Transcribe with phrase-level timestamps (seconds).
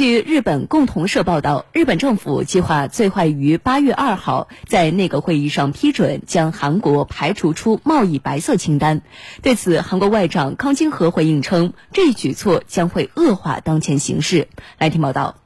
[0.00, 9.02] 据日本共同社报道，日本政府计划最快于八月二号在内阁会议上批准将韩国排除出贸易白色清单。
[9.42, 14.48] 对此，韩国外长康京和回应称，这一举措将会恶化当前形势。
[14.78, 15.36] 来听报道。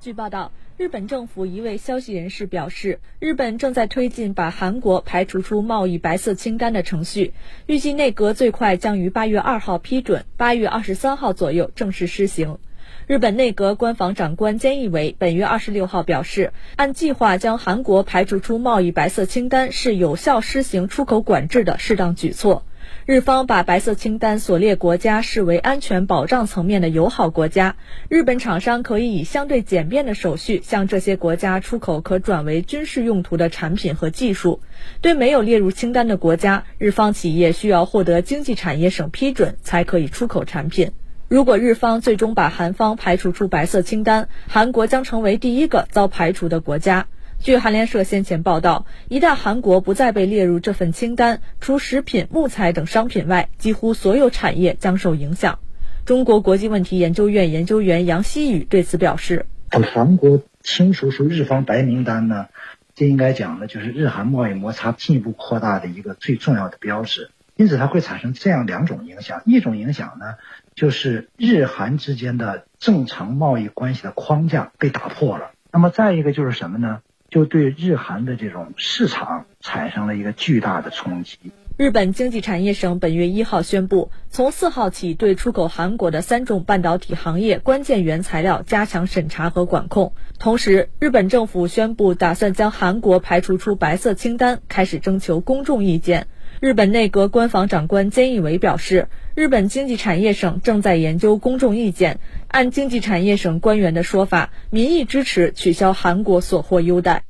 [0.00, 7.34] 据报道，日本政府一位消息人士表示，日本正在推进把韩国排除出贸易白色清单的程序，
[7.66, 12.58] 预计内阁最快将于八月二号批准，八月二十三号左右正式施行。
[13.06, 22.64] 日本内阁官房长官菅义伟本月二十六号表示，按计划将韩国排除出贸易白色清单是有效施行出口管制的适当举措。
[23.04, 27.76] 日方把白色清单所列国家视为安全保障层面的友好国家，
[28.08, 34.60] 日本厂商可以以相对简便的手续向这些国家出口可转为军事用途的产品和技术。
[35.00, 40.90] 对没有列入清单的国家，日方企业需要获得经济产业省批准才可以出口产品。
[41.28, 47.08] 如果日方最终把韩方排除出白色清单，韩国将成为第一个遭排除的国家。
[47.40, 55.58] 据韩联社先前报道，一旦韩国不再被列入这份清单，除食品、木材等商品外，几乎所有产业将受影响。
[56.04, 59.46] 中国国际问题研究院研究员杨希宇对此表示
[59.92, 62.46] ：“韩国清除出日方白名单呢，
[62.94, 67.30] 这应该讲呢，就是日韩贸易摩擦进一步扩大的一个最重要的标志。
[67.56, 70.34] 因此，它会产生这样两种影响：一种影响呢。”
[70.76, 75.52] 就是日韩之间的正常贸易关系的框架被打破了。
[75.72, 77.00] 那么再一个就是什么呢？
[77.30, 81.38] 就对日韩的这种市场产生了一个巨大的冲击。
[81.78, 90.14] 日本经济产业省本月一号宣布，从四号起对出口韩国的三种半导体行业关键原材料加强审查和管控。
[90.38, 96.28] 同时，日本政府宣布打算将韩国排除出白色清单，开始征求公众意见。
[96.58, 102.18] 日本内阁官房长官菅义伟表示，日本经济产业省正在研究公众意见。
[102.48, 107.24] 按经济产业省官员的说法，民意支持取消韩国所获优待。